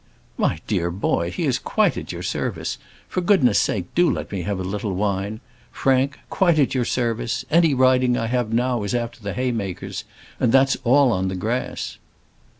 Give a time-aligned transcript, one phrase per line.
[0.35, 4.41] "My dear boy, he is quite at your service; for goodness' sake do let me
[4.41, 8.95] have a little wine, Frank quite at your service; any riding I have now is
[8.95, 10.03] after the haymakers,
[10.39, 11.99] and that's all on the grass."